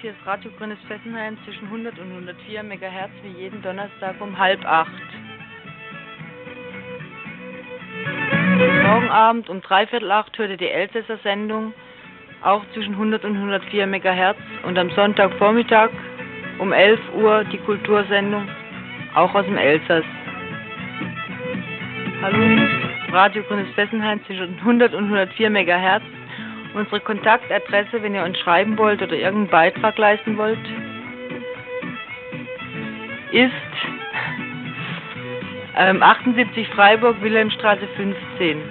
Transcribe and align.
hier 0.00 0.10
ist 0.10 0.26
Radio 0.26 0.50
Grünes 0.58 0.78
Fessenheim 0.88 1.38
zwischen 1.44 1.66
100 1.66 1.96
und 2.00 2.10
104 2.10 2.64
MHz 2.64 3.10
wie 3.22 3.40
jeden 3.42 3.62
Donnerstag 3.62 4.20
um 4.20 4.36
halb 4.36 4.64
acht. 4.64 4.90
Morgen 8.82 9.08
Abend 9.08 9.48
um 9.48 9.60
dreiviertel 9.60 10.10
acht 10.10 10.36
hört 10.36 10.50
ihr 10.50 10.56
die 10.56 10.68
Elsässer 10.68 11.16
Sendung, 11.18 11.74
auch 12.42 12.64
zwischen 12.74 12.94
100 12.94 13.24
und 13.24 13.36
104 13.36 13.86
MHz 13.86 14.36
und 14.64 14.76
am 14.76 14.90
Sonntagvormittag 14.90 15.90
um 16.58 16.72
11 16.72 16.98
Uhr 17.14 17.44
die 17.44 17.58
Kultursendung, 17.58 18.48
auch 19.14 19.32
aus 19.32 19.44
dem 19.44 19.58
Elsass. 19.58 20.04
Hallo, 22.20 22.66
Radio 23.12 23.44
Grünes 23.44 23.72
Fessenheim 23.76 24.20
zwischen 24.26 24.58
100 24.58 24.92
und 24.92 25.04
104 25.04 25.50
MHz. 25.50 26.02
Unsere 26.74 27.00
Kontaktadresse, 27.00 28.02
wenn 28.02 28.14
ihr 28.14 28.24
uns 28.24 28.38
schreiben 28.38 28.78
wollt 28.78 29.02
oder 29.02 29.14
irgendeinen 29.14 29.48
Beitrag 29.48 29.98
leisten 29.98 30.38
wollt, 30.38 30.58
ist 33.30 33.52
ähm, 35.76 36.02
78 36.02 36.68
Freiburg, 36.68 37.20
Wilhelmstraße 37.20 37.86
15. 37.96 38.62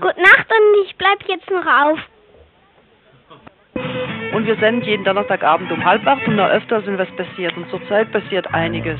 Gute 0.00 0.20
Nacht 0.20 0.50
und 0.50 0.86
ich 0.86 0.96
bleib 0.96 1.22
jetzt 1.28 1.50
noch 1.50 1.66
auf. 1.66 1.98
Und 4.34 4.46
wir 4.46 4.56
senden 4.56 4.82
jeden 4.82 5.04
Donnerstagabend 5.04 5.70
um 5.70 5.84
halb 5.84 6.04
acht 6.06 6.26
und 6.26 6.36
noch 6.36 6.48
öfter, 6.48 6.84
wenn 6.84 6.98
was 6.98 7.10
passiert. 7.16 7.56
Und 7.56 7.70
zurzeit 7.70 8.10
passiert 8.10 8.52
einiges. 8.52 8.98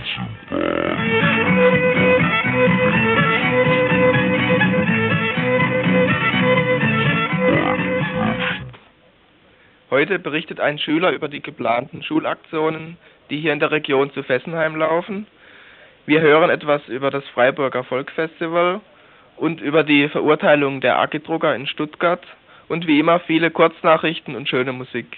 Heute 9.90 10.18
berichtet 10.18 10.60
ein 10.60 10.78
Schüler 10.78 11.10
über 11.10 11.28
die 11.28 11.42
geplanten 11.42 12.02
Schulaktionen, 12.02 12.98
die 13.30 13.40
hier 13.40 13.52
in 13.52 13.60
der 13.60 13.72
Region 13.72 14.12
zu 14.12 14.22
Fessenheim 14.22 14.76
laufen. 14.76 15.26
Wir 16.06 16.20
hören 16.20 16.50
etwas 16.50 16.86
über 16.88 17.10
das 17.10 17.24
Freiburger 17.28 17.82
Volksfestival 17.82 18.80
und 19.36 19.60
über 19.60 19.82
die 19.82 20.08
Verurteilung 20.08 20.80
der 20.80 20.98
Agidrucker 20.98 21.54
in 21.54 21.66
Stuttgart 21.66 22.22
und 22.68 22.86
wie 22.86 23.00
immer 23.00 23.20
viele 23.20 23.50
Kurznachrichten 23.50 24.36
und 24.36 24.48
schöne 24.48 24.72
Musik. 24.72 25.16